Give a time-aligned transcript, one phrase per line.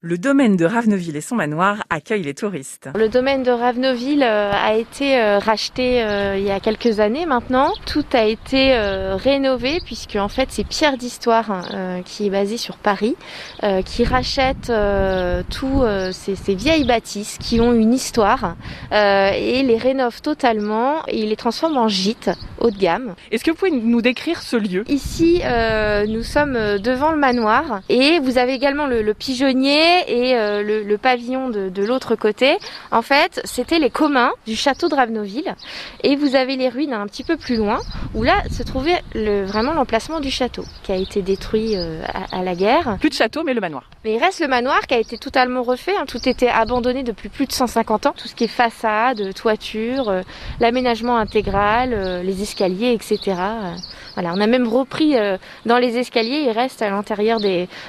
[0.00, 2.88] Le domaine de Raveneville et son manoir accueillent les touristes.
[2.94, 7.26] Le domaine de Raveneville euh, a été euh, racheté euh, il y a quelques années
[7.26, 7.72] maintenant.
[7.84, 8.78] Tout a été
[9.16, 13.16] rénové puisque en fait c'est Pierre d'Histoire hein, qui est basé sur Paris,
[13.84, 14.72] qui rachète
[15.50, 18.56] tous ces, vieilles bâtisses qui ont une histoire
[18.92, 22.30] et les rénove totalement et il les transforme en gîte
[22.60, 23.14] haut de gamme.
[23.32, 24.84] Est-ce que vous pouvez nous décrire ce lieu?
[24.88, 25.42] Ici,
[26.08, 30.98] nous sommes devant le manoir et vous avez également le, le pigeonnier et euh, le,
[30.98, 32.58] pavillon de, l'autre côté,
[32.90, 35.54] en fait, c'était les communs du château de Raveneville.
[36.02, 37.80] Et vous avez les ruines un petit peu plus loin,
[38.14, 42.42] où là se trouvait le, vraiment l'emplacement du château, qui a été détruit euh, à,
[42.42, 42.96] la guerre.
[43.00, 43.84] Plus de château, mais le manoir.
[44.04, 45.96] Mais il reste le manoir qui a été totalement refait.
[45.96, 46.04] Hein.
[46.06, 48.14] Tout était abandonné depuis plus de 150 ans.
[48.16, 50.22] Tout ce qui est façade, toiture, euh,
[50.60, 53.36] l'aménagement intégral, les escaliers, etc.
[54.14, 55.14] Voilà, on a même repris
[55.66, 56.44] dans les escaliers.
[56.46, 57.38] Il reste à l'intérieur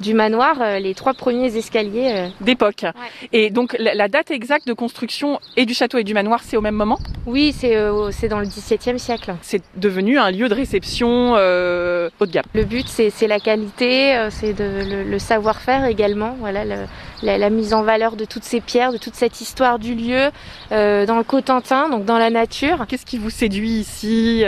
[0.00, 2.28] du manoir les trois premiers escaliers euh.
[2.40, 2.84] d'époque.
[3.32, 6.60] Et donc la, date exacte de construction et du château et du manoir, c'est au
[6.60, 6.98] même moment?
[7.26, 9.34] Oui, c'est euh, c'est dans le XVIIe siècle.
[9.42, 12.44] C'est devenu un lieu de réception euh, haut de gamme.
[12.54, 16.36] Le but, c'est la qualité, c'est le, le savoir-faire également.
[16.40, 19.94] Voilà, la, la, mise en valeur de toutes ces pierres, de toute cette histoire du
[19.94, 20.30] lieu
[20.70, 22.86] dans le Cotentin, donc dans la nature.
[22.88, 24.44] Qu'est-ce qui vous séduit ici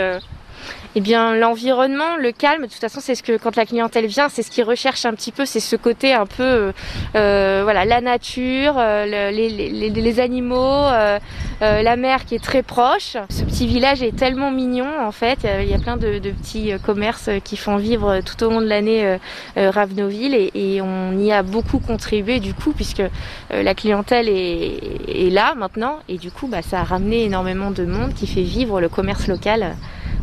[0.95, 4.29] eh bien l'environnement, le calme, de toute façon c'est ce que quand la clientèle vient,
[4.29, 6.71] c'est ce qu'ils recherche un petit peu, c'est ce côté un peu euh,
[7.15, 11.19] euh voilà la nature, euh, les, les, les, animaux, euh,
[11.59, 13.17] la mer qui est très proche.
[13.29, 16.71] Ce petit village est tellement mignon en fait, il y a plein de, de petits
[16.85, 19.17] commerces qui font vivre tout au long de l'année
[19.57, 23.03] Ravenoville et, et, on y a beaucoup contribué du coup puisque
[23.49, 27.85] la clientèle est, est, là maintenant et du coup bah, ça a ramené énormément de
[27.85, 29.75] monde qui fait vivre le commerce local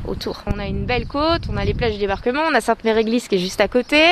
[0.07, 3.37] On a une belle côte, on a les plages de débarquement, on a Sainte-Mère-Église qui
[3.37, 4.03] est juste à côté,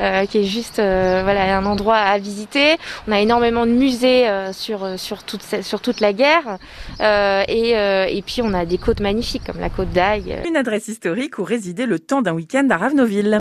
[0.00, 2.76] euh, qui est juste euh, voilà un endroit à visiter.
[3.06, 6.58] On a énormément de musées euh, sur sur toute sur toute la guerre
[7.00, 10.36] et, et puis on a des côtes magnifiques comme la côte d'Aille.
[10.46, 13.30] Une adresse historique où résider le temps d'un week-end à Ravenoville.